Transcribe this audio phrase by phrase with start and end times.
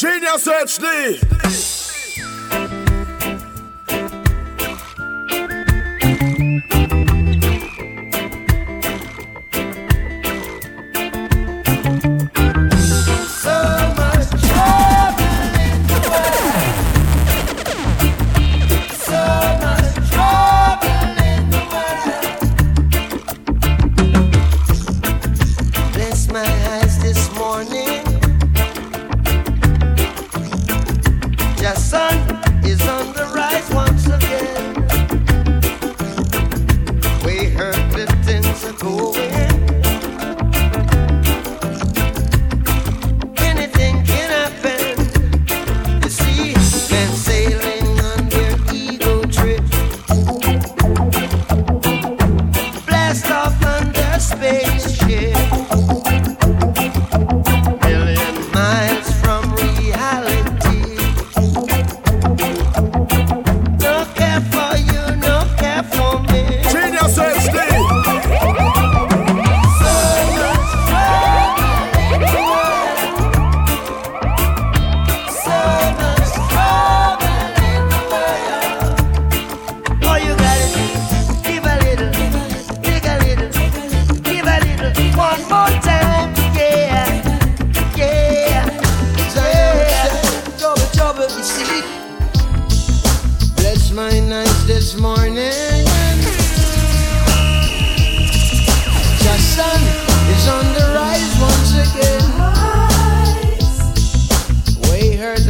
[0.00, 1.39] Genius HD.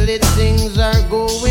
[0.01, 1.50] Hopelessly things are going.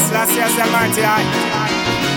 [0.00, 1.69] Selassie as the mighty I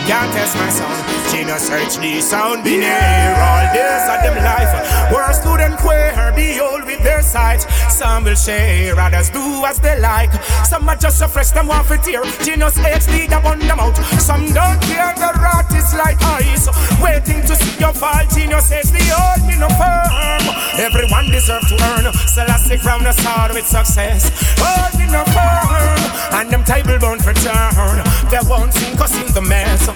[0.08, 1.00] can't test my sound.
[1.32, 4.72] Gina search the sound, been here all days of them life.
[5.12, 7.62] Worst student queer, be old with their sight.
[7.90, 10.34] Some will share, others do as they like.
[10.66, 12.24] Some are just so fresh, them want to tear.
[12.44, 13.96] Genius HD, that on them out.
[14.20, 16.68] Some don't care, the rat is like ice.
[17.02, 20.44] Waiting to see your fall, Genius HD, hold me no firm.
[20.80, 22.12] Everyone deserve to earn.
[22.28, 24.32] Celestic from the start with success.
[24.60, 26.00] Hold me no firm.
[26.34, 28.04] And them table bound for turn.
[28.30, 29.93] They won't sink us in the mess.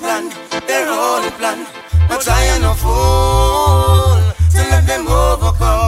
[0.00, 0.24] Plan,
[0.66, 1.66] their own plan.
[2.08, 4.18] But I am no fool
[4.52, 5.79] to let them overcome.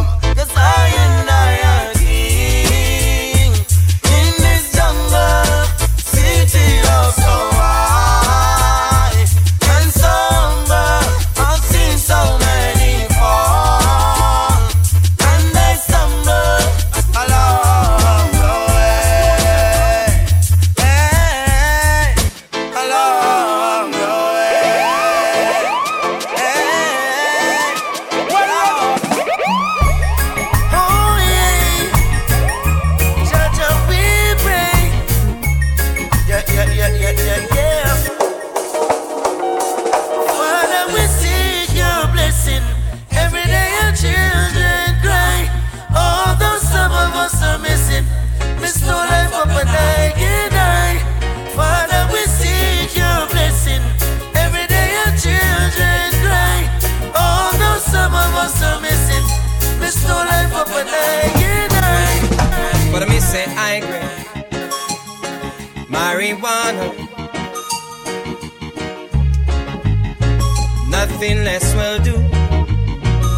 [71.22, 72.16] Nothing less will do.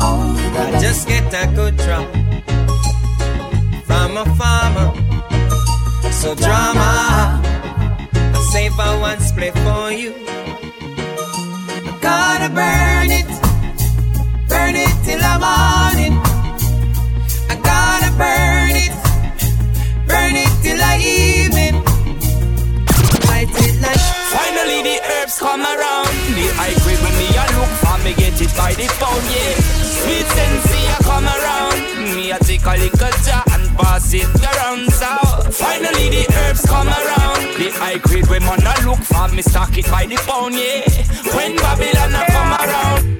[0.00, 2.08] I just get a good drop
[3.84, 4.88] from a farmer.
[6.10, 7.42] So drama,
[8.14, 10.14] I save a one split for you.
[11.84, 13.28] I gotta burn it,
[14.48, 16.16] burn it till the morning.
[17.52, 18.94] I gotta burn it,
[20.08, 21.84] burn it till the evening.
[24.34, 26.08] Finally the herbs come around.
[26.34, 26.74] The high
[28.04, 29.56] me get it by the pound, yeah.
[29.80, 32.14] Sweet sensei a come around.
[32.14, 34.92] Me a take a little jar and pass it around.
[34.92, 35.08] So
[35.50, 37.56] finally the herbs come around.
[37.56, 40.84] The high grade when man a look for me stock it by the pound, yeah.
[41.34, 43.13] When Babylon a come around,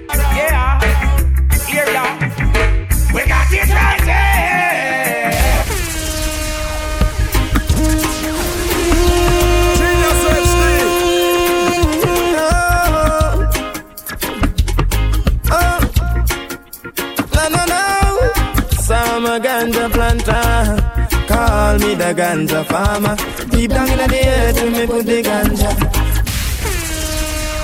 [21.65, 23.17] Call me the ganja farmer.
[23.49, 25.71] Deep down in the earth, we me put the ganja.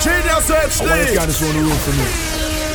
[0.01, 1.27] Genius I want you to oh, HD.
[1.29, 2.07] this on the road for me.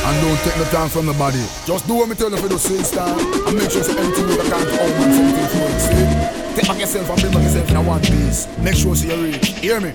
[0.06, 1.42] And don't take no time from nobody.
[1.66, 3.18] Just do what me tell you for the same style.
[3.18, 5.80] And make sure so anything you can't home and something for it.
[5.82, 6.54] See?
[6.54, 8.46] Take back yourself and bring back yourself in a one piece.
[8.58, 9.48] Make sure so you reach.
[9.58, 9.90] Hear me?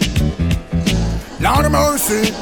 [1.39, 2.35] Lord of mercy.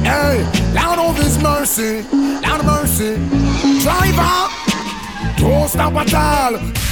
[0.00, 0.40] Hey,
[0.72, 2.00] Lord of his mercy.
[2.40, 3.20] Lord of mercy.
[3.84, 4.48] Driver.
[5.36, 6.83] Don't stop at all.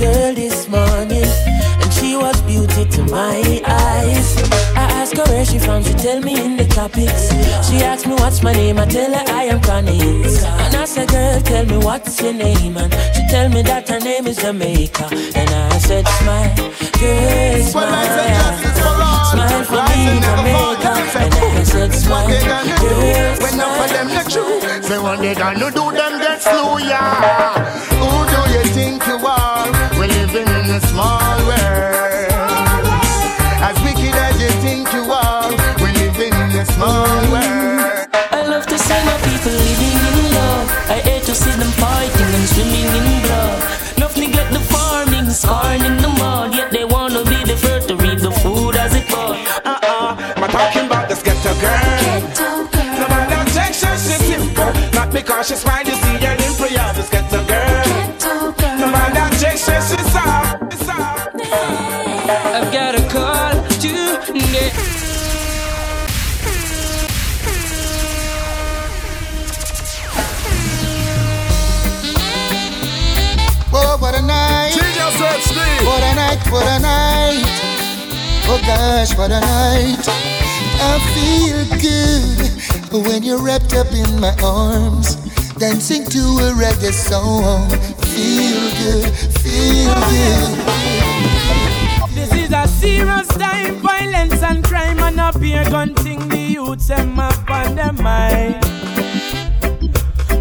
[0.00, 1.28] Girl this morning.
[1.82, 4.69] And she was beauty to my eyes.
[5.10, 7.30] I asked her where she from, she tell me in the tropics.
[7.68, 10.44] She asked me what's my name, I tell her I am Chronixx.
[10.44, 12.76] And I said, girl, tell me what's your name.
[12.76, 15.08] And she tell me that her name is Jamaica.
[15.34, 18.54] And I said, smile, girl, smile.
[19.30, 20.92] Smile for me, Jamaica.
[21.18, 23.88] And I said, smile, girl, When of smile.
[23.88, 27.66] them not true Say what they gonna do them get slow, yeah
[27.98, 29.66] Who do you think you are?
[29.98, 32.09] We're living in a small world
[36.80, 40.68] living small world I love to see my people living in love.
[40.88, 43.96] I hate to see them fighting and swimming in blood.
[43.96, 46.54] Enough neglect the farming, scarring in the mud.
[46.54, 49.36] Yet they wanna be the first to reap the food as it bud.
[49.64, 51.80] Uh-uh, I'm talking about this ghetto girl.
[53.00, 54.72] No man that takes her, she's simple.
[54.92, 56.09] Not because she's fine, you see
[75.30, 75.86] Genius HD.
[75.86, 77.60] What a night, what a night
[78.46, 80.08] Oh gosh, what a night
[80.82, 82.50] I feel good
[83.06, 85.16] when you're wrapped up in my arms
[85.54, 87.70] Dancing to a reggae song
[88.10, 90.70] Feel good, feel good
[92.14, 96.28] This is a serious time, violence and crime and a beer gun thing.
[96.28, 98.56] The youths them up on their mind.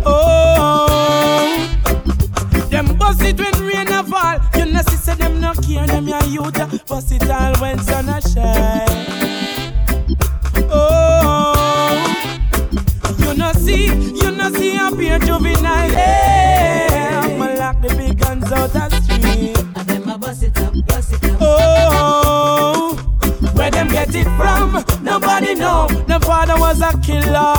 [0.05, 1.67] Oh,
[2.69, 4.39] them bust it when rain a fall.
[5.09, 6.85] You know, see, say them no care, them your youth.
[6.87, 8.87] Bust it all when sun a shine.
[10.71, 12.05] Oh,
[13.19, 15.91] you know, see, you know, see a beer juvenile.
[15.91, 19.57] Yeah, I'ma lock the big guns out the street.
[19.75, 21.37] I bet my bust it up, bust it up.
[21.41, 22.95] Oh,
[23.53, 24.83] where them get it from?
[25.03, 25.87] Nobody know.
[26.07, 27.55] The father was a killer.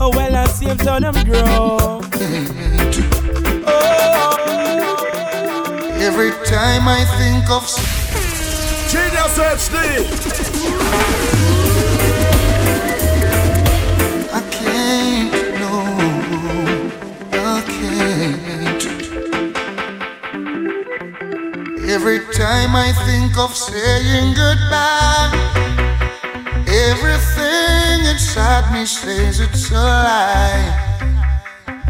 [0.00, 2.02] Oh, well, I see him to them grow.
[3.68, 5.15] Oh,
[6.18, 7.68] Every time I think of
[8.88, 9.76] Genius HD.
[14.32, 15.74] I can't, no,
[17.32, 18.82] I can't.
[21.86, 25.32] Every time I think of saying goodbye,
[26.66, 30.64] everything inside me says it's a lie.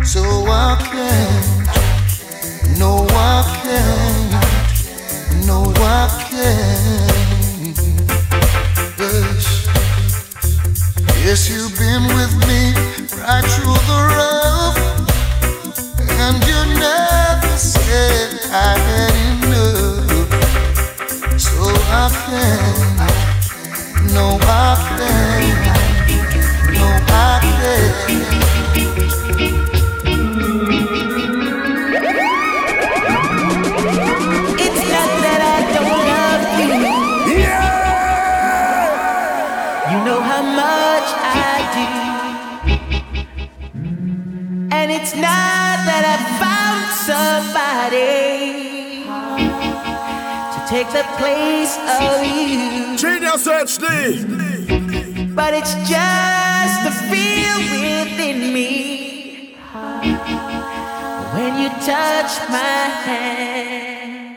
[0.02, 1.55] So I can't,
[2.78, 5.46] no, I can't.
[5.46, 7.78] No, I can't.
[8.98, 9.66] Yes,
[11.24, 12.74] yes, you've been with me
[13.22, 14.15] right through the.
[51.76, 52.96] of you.
[52.96, 53.84] Genius HD.
[55.34, 59.54] But it's just the feel within me
[61.34, 64.36] when you touch my hand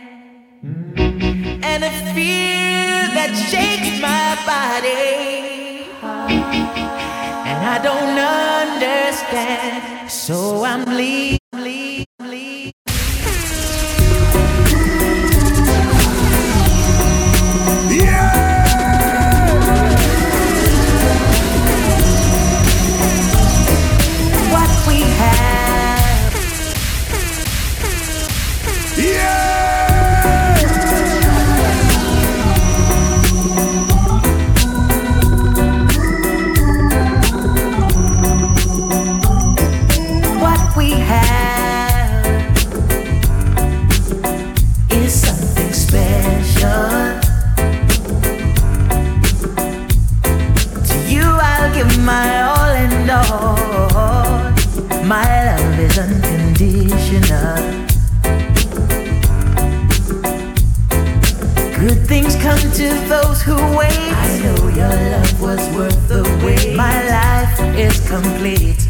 [1.63, 5.87] and the fear that shakes my body.
[7.49, 8.17] And I don't
[8.67, 11.38] understand, so I'm leaving.
[62.79, 63.91] to those who wait.
[63.91, 66.77] I know your love was worth the wait.
[66.77, 68.87] My life is complete.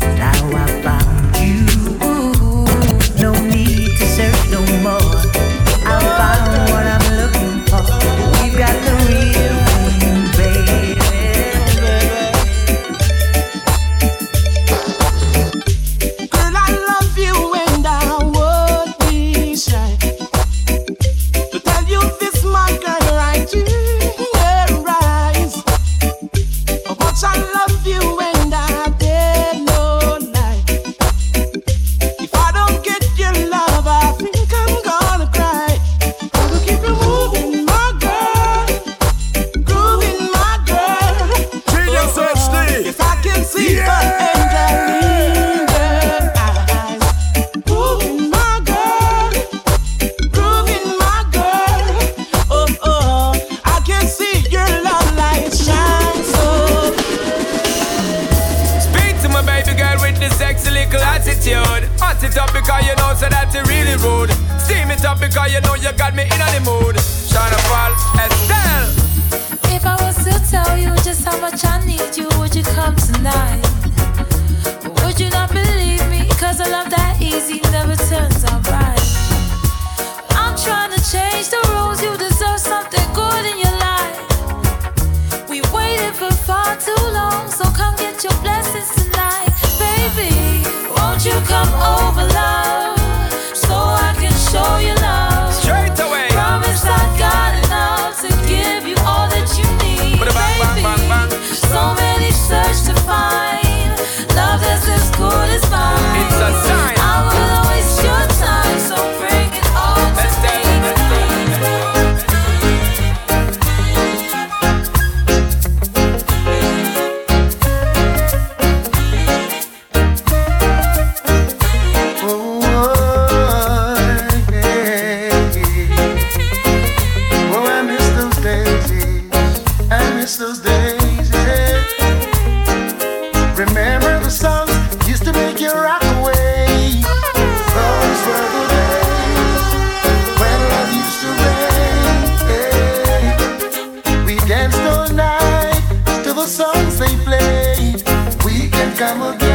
[149.01, 149.48] I'm a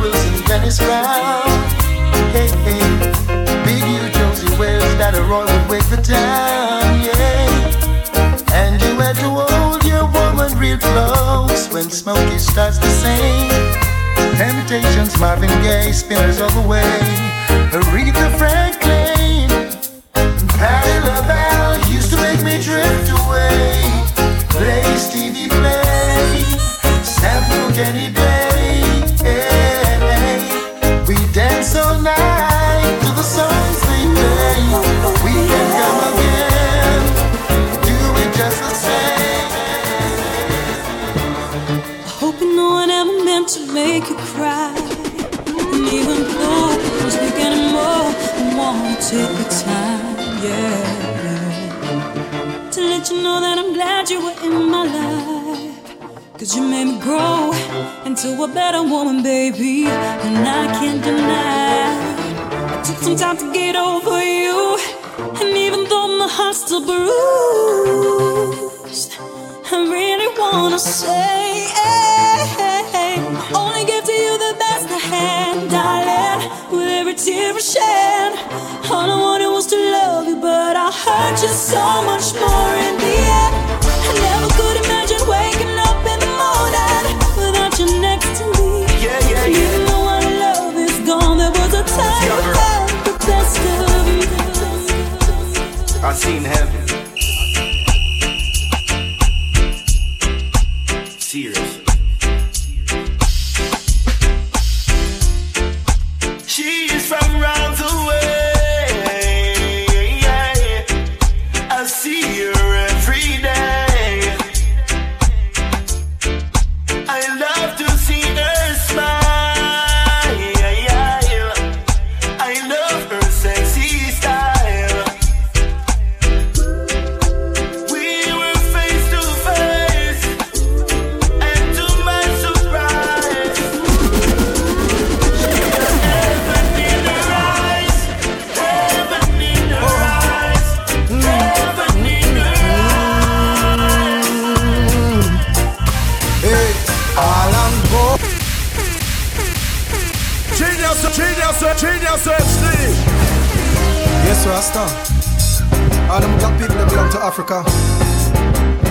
[0.00, 1.42] Wilson, Dennis Brown.
[2.32, 2.82] Hey, hey,
[3.64, 8.52] Big U, Josey Wales, that Roy would wake the town, yeah.
[8.52, 13.50] And you had to hold your woman real close when Smokey starts to sing.
[14.36, 16.82] Temptations, Marvin Gaye, Spinners all the Way,
[17.70, 18.83] Aretha Franklin,
[52.74, 55.74] To let you know that I'm glad you were in my life.
[56.36, 57.52] Cause you made me grow
[58.04, 59.86] into a better woman, baby.
[59.86, 61.94] And I can't deny.
[62.74, 64.76] I took some time to get over you.
[65.40, 67.10] And even though my heart's still bruised,
[69.70, 71.68] I really wanna say,
[77.14, 78.32] every tear I shed,
[78.90, 82.96] all I wanted was to love you, but I hurt you so much more in
[82.98, 83.54] the end.
[83.82, 88.86] I never could imagine waking up in the morning without you next to me.
[89.02, 89.62] Yeah, yeah, yeah.
[89.62, 94.06] Even though our love is gone, there was a time we had the best of
[94.08, 96.02] you.
[96.02, 96.83] I seen heaven.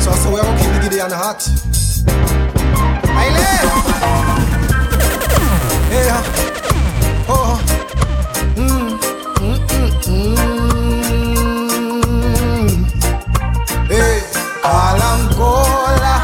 [0.03, 1.41] So I we are keep the Gideon hot.
[6.09, 6.21] Uh,
[7.29, 7.55] oh,
[8.57, 8.99] mm,
[9.39, 9.59] mm,
[10.03, 10.33] mm,
[12.59, 12.85] mm.
[13.87, 14.19] Hey,
[14.61, 16.15] Kalangola,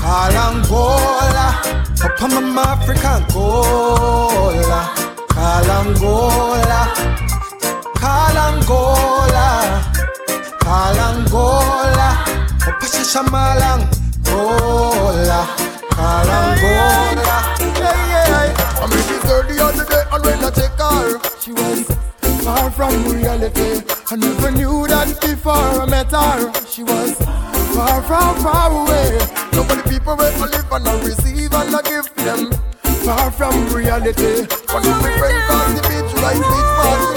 [0.00, 1.46] Kalangola,
[2.02, 4.80] up on African Gola,
[5.28, 6.80] Kalangola.
[6.88, 7.01] Kalangola,
[13.12, 13.84] Shamalang,
[14.24, 15.44] Gola,
[15.92, 17.36] Kalangola.
[17.60, 21.52] Hey, hey, I met this girl the other day and when I take her, she
[21.52, 21.92] was
[22.42, 23.84] far from reality.
[24.10, 26.64] I never knew that before I met her.
[26.64, 27.18] She was
[27.76, 29.20] far from far away.
[29.52, 32.50] Nobody people where I live and I receive and I give them.
[33.04, 34.48] Far from reality.
[34.72, 37.11] When you friend cause the bitch right bitch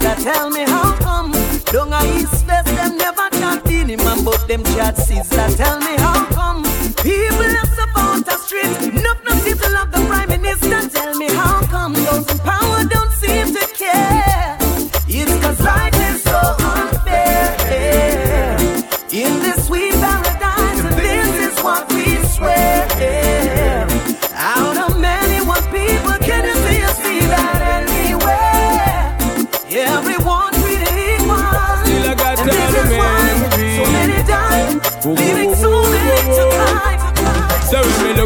[0.00, 0.22] Rasta?
[0.22, 1.32] Tell me how come
[1.72, 5.56] down a East West them never chat in him but them chat Caesar.
[5.56, 6.62] Tell me how come
[7.02, 8.93] people are support the street,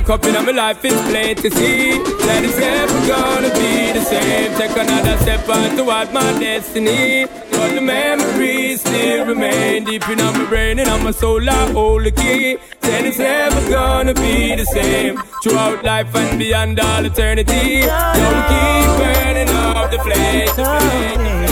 [0.09, 4.01] look up in my life, it's plain to see that it's never gonna be the
[4.01, 4.55] same.
[4.57, 7.27] Take another step on toward my destiny.
[7.51, 11.49] But the memories still remain deep in my brain and on my soul.
[11.49, 12.57] I hold the key.
[12.83, 17.83] Said it's never gonna be the same throughout life and beyond all eternity.
[17.83, 21.48] Don't keep burning up the flame.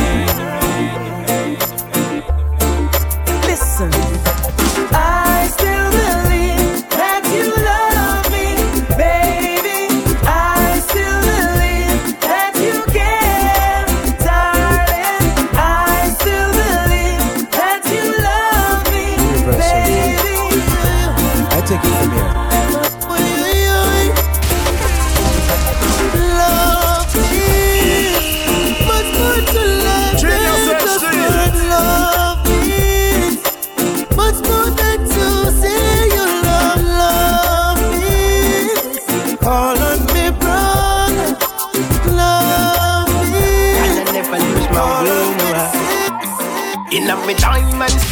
[47.07, 48.03] In a me diamonds.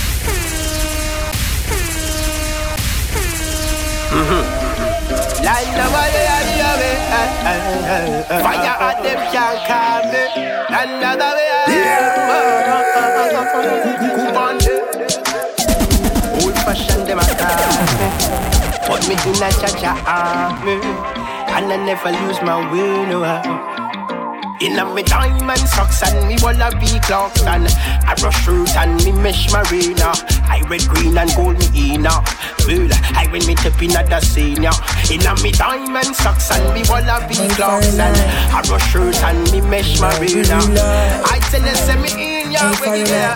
[4.14, 4.42] Mm-hmm.
[5.44, 6.14] Like the way.
[8.28, 10.22] Fire at them can't calm me.
[10.70, 11.66] Another way I
[16.40, 17.66] Old fashioned them a call
[18.86, 20.78] Put me in a cha-cha army
[21.50, 23.73] And I never lose my will, no
[24.60, 29.12] in a me diamond socks and me wallaby Clarks and a rush root and me
[29.12, 30.12] mesh marina.
[30.46, 32.22] I red, green and gold me inna.
[32.66, 34.70] Well, I when me tip in at the senior.
[35.10, 38.16] In a me diamond socks and me wallaby Clarks and
[38.52, 40.58] a rush root and me mesh marina.
[41.26, 43.34] I tell you, say me in ya when you there.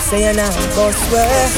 [0.00, 1.48] Say you now go swear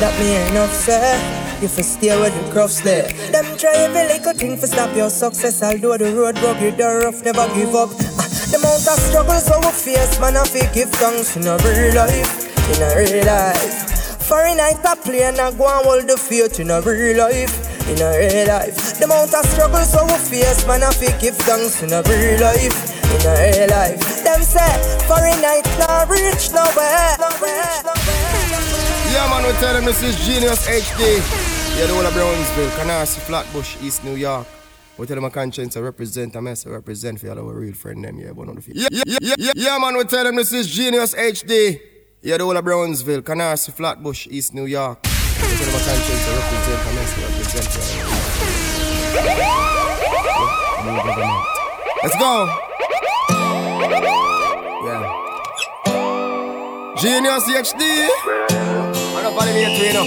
[0.00, 1.45] that me ain't enough, sir.
[1.62, 3.08] If you stay with the crofts there.
[3.32, 5.62] Them try every little thing to stop your success.
[5.62, 7.88] Although the road you the rough, never give up.
[8.20, 11.96] Ah, the amount of struggles we face, man, I feel give thanks in a real
[11.96, 12.44] life,
[12.76, 14.20] in a real life.
[14.28, 17.56] Foreign night I play and I go and hold the faith in a real life,
[17.88, 18.98] in a real life.
[18.98, 22.76] The amount of struggles we face, man, I feel give thanks in a real life,
[23.16, 24.04] in a real life.
[24.28, 24.76] Them say
[25.08, 28.15] foreign night not reach nowhere, nowhere.
[29.16, 31.00] Yeah, man, we tell them this is Genius HD.
[31.78, 34.46] Yeah, the whole of Brownsville, Canarsie, Flatbush, East New York.
[34.98, 37.72] We tell them a conscience I represent, I mess, I represent for all our real
[37.72, 40.36] friend them, yeah, one of the yeah, yeah, yeah, yeah, yeah, man, we tell them
[40.36, 41.80] this is Genius HD.
[42.20, 44.98] Yeah, the whole of Brownsville, Canarsie, Flatbush, East New York.
[45.02, 47.80] We tell them a conscience I represent, I mess, I represent for
[50.82, 51.16] all our
[52.02, 52.32] Let's go.
[54.84, 55.24] Yeah.
[57.00, 58.65] Genius HD
[59.44, 60.02] me at you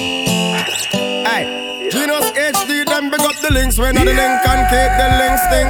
[1.25, 4.03] Hey, Genius HD, them big up the links when yeah.
[4.03, 5.69] the link can keep the links stink.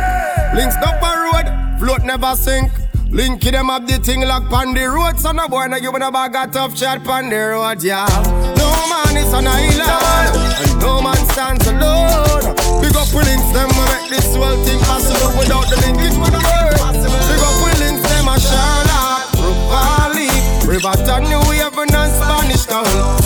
[0.56, 2.72] Links up a road, float never sink.
[3.10, 6.12] Linky them up the thing like on the road, so no boy no give a
[6.12, 8.06] bag a tough shot on the road, yeah.
[8.56, 10.30] No man is an island,
[10.62, 12.56] and no man stands alone.
[12.82, 15.34] Big up with links, them we make this whole thing possible.
[15.42, 16.80] Without the link, it would work.
[17.28, 20.30] Big up with links, them a Sherlock, Rupali,
[20.70, 23.19] Riverton, New Haven and Spanish Town.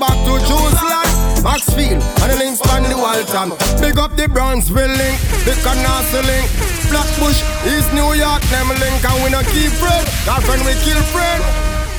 [0.00, 1.44] Back to choose Jerusalem.
[1.44, 3.52] Maxfield, and the links on the Walton.
[3.84, 6.48] Big up the Brownsville link, the Canarsie link.
[6.88, 10.04] Flatbush, East New York, them link, and we no keep friend.
[10.24, 11.44] Cause when we kill friend,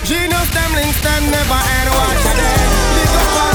[0.02, 1.90] Genius, them links, them never end.
[1.94, 2.38] Watch them.
[2.98, 3.51] Big up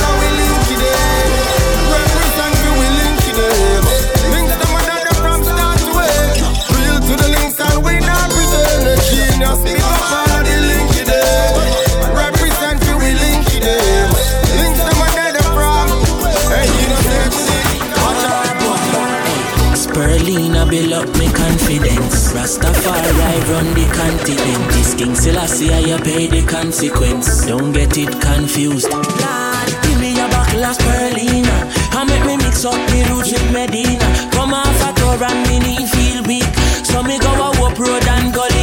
[20.68, 22.32] build up me confidence.
[22.32, 24.64] Rastafari run the continent.
[24.72, 27.46] This King Selassie, I pay the consequence.
[27.46, 28.90] Don't get it confused.
[28.90, 31.56] Lord, give me a backlash, Perlina.
[31.92, 34.08] I make me mix up the roots with Medina.
[34.32, 36.54] Come off a tour and me need feel weak.
[36.84, 38.55] So me go a road and go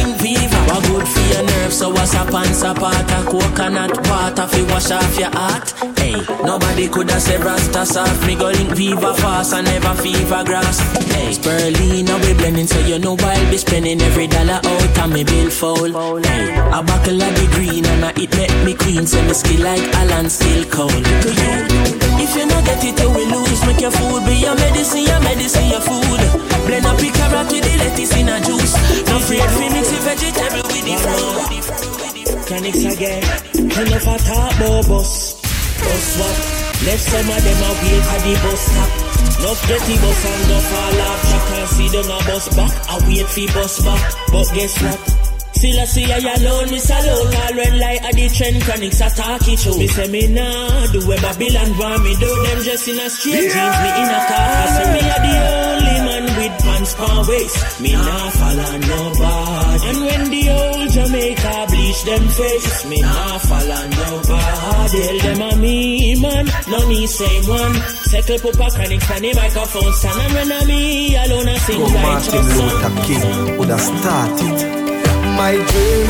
[1.74, 5.66] so what's up and sapata coconut water fi wash off your heart.
[5.98, 8.26] Hey, nobody coulda said Rasta soft.
[8.26, 10.78] Me go link viva fast and never fever grass.
[11.10, 15.12] Hey, Spirulina we blending, so you know why I'll be spending every dollar out and
[15.12, 15.90] me bill foul.
[16.22, 19.64] Hey, a buckle of the green and I it make me queen, so me skill
[19.64, 20.92] like Alan still cold.
[20.94, 21.54] To you,
[22.22, 23.60] if you not get it, you will lose.
[23.66, 26.22] Make your food be your medicine, your medicine, your food.
[26.70, 28.74] Blend up your carrot with the lettuce in a juice.
[29.10, 31.74] No afraid fi mix the vegetable with the.
[32.44, 33.22] Chronixx again.
[33.54, 35.40] Enough a talk about bus.
[35.80, 36.36] Bus what?
[36.84, 38.90] Left some of them out wait at the bus stop.
[39.40, 41.20] Enough dirty bus and no fall off.
[41.30, 42.72] You can't see them a bus back.
[42.90, 44.02] I wait for bus back.
[44.30, 45.24] But guess what?
[45.54, 49.08] Still I see I alone, miss alone All red light at the trend Chronixx a
[49.14, 52.88] talk it show Me say me nah do where Babylon want me do Them just
[52.88, 53.54] in a straight yeah.
[53.54, 56.03] jeans, me in a car I say me a the only
[56.84, 62.84] pants for waist Me nah follow nobody And when the old Jamaica bleach them face
[62.86, 67.74] Me nah follow nobody Tell them a me man, no me same one
[68.10, 71.88] Settle pupa Chronixx on the microphone stand And when a me alone I sing Go
[71.88, 74.84] Martin Luther King would have started
[75.34, 76.06] my dream,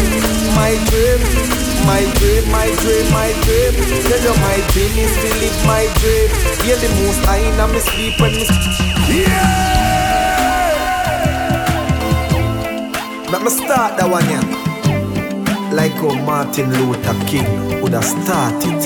[0.54, 1.20] my dream,
[1.86, 3.72] my dream, my dream, my dream.
[4.04, 6.28] Tell you my dream is to live my dream.
[6.60, 8.44] Hear the most I in my sleep when me.
[9.22, 9.63] Yeah.
[13.30, 15.70] Let me start that one yeah.
[15.72, 18.80] Like how Martin Luther King would have started.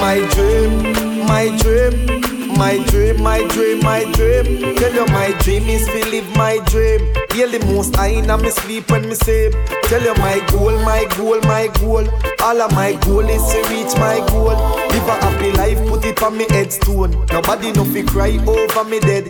[0.00, 2.24] My dream, my dream
[2.56, 4.76] My dream, my dream, my dream.
[4.76, 7.00] Tell you my dream is to live my dream.
[7.32, 9.54] Hear the most I in me sleep when me sleep.
[9.84, 12.06] Tell you my goal, my goal, my goal.
[12.42, 14.54] All of my goal is to reach my goal.
[14.54, 17.10] Live a happy life, put it on me headstone.
[17.32, 19.24] Nobody know fi cry over me dead.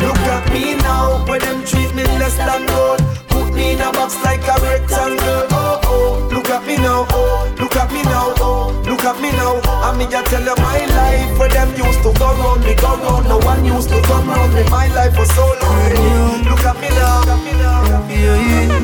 [0.00, 3.41] Look at me now, when them treat me less than gold.
[3.54, 5.46] Me in a box like a rectangle.
[5.50, 7.06] Oh oh, look at me now.
[7.10, 8.34] Oh, look at me now.
[8.38, 9.60] Oh, look at me now.
[9.84, 11.38] I me just tell you my life.
[11.38, 13.28] Where them used to go round me, go round.
[13.28, 14.64] No one used to come round me.
[14.70, 16.44] My life was so long.
[16.48, 17.20] Look at me now.
[17.20, 17.82] Look at me now.
[18.08, 18.80] Yeah, yeah.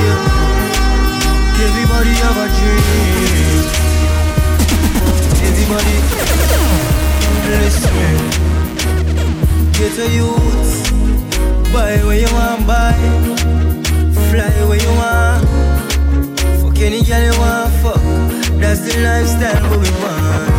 [0.00, 0.40] yeah.
[1.60, 3.64] Everybody have a dream.
[5.48, 5.96] Everybody,
[7.50, 8.40] listen.
[9.72, 11.09] Get a youth.
[11.72, 12.92] Buy where you want, buy.
[14.28, 15.46] Fly where you want.
[16.60, 18.02] Fuck any girl you want, fuck.
[18.58, 20.50] That's the lifestyle we want.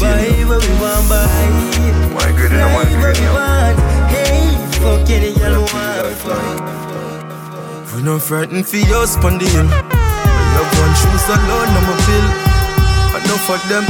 [0.00, 1.26] Buy where we want, buy.
[2.10, 2.30] Fly
[3.00, 3.78] where we want.
[4.10, 4.50] Hey,
[4.82, 7.94] fuck any girl you want, fuck.
[7.94, 9.64] We no frightened for your on the hill.
[9.64, 12.53] Love one shoes alone, I'm a bill.
[13.24, 13.84] Enough of them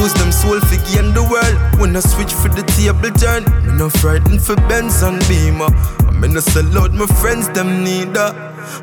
[0.00, 1.80] lose them soul for gain the world.
[1.80, 5.68] When I switch for the table turn, me no frightened for Benz and Beamer.
[6.06, 8.32] I me no sell out my friends, them neither.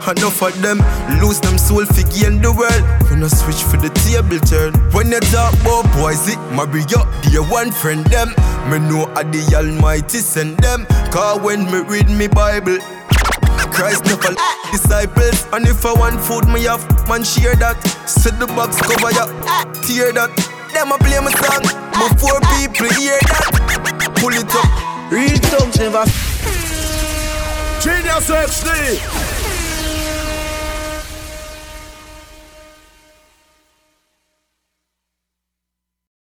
[0.07, 0.79] Enough of them
[1.21, 2.83] lose them soul for gain the world.
[3.09, 7.07] When I switch for the table turn, when you talk about boys, it marry up,
[7.23, 8.29] dear one friend them.
[8.69, 10.85] Me know I the Almighty send them.
[11.11, 12.77] Cause when me read me Bible.
[13.75, 14.33] Christ never
[14.71, 15.45] disciples.
[15.51, 17.75] And if I want food, me have man share that.
[18.07, 19.27] Set the box cover ya,
[19.83, 20.31] tear that.
[20.71, 24.15] Them a play my song, before people hear that.
[24.15, 25.11] Pull it up.
[25.11, 26.05] Real thugs never.
[27.83, 29.24] Genius HD.